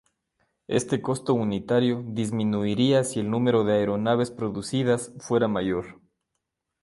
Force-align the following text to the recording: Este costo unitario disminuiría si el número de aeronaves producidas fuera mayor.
Este 0.67 0.99
costo 0.99 1.35
unitario 1.35 2.03
disminuiría 2.03 3.03
si 3.03 3.19
el 3.19 3.29
número 3.29 3.63
de 3.63 3.73
aeronaves 3.73 4.31
producidas 4.31 5.13
fuera 5.19 5.47
mayor. 5.47 6.01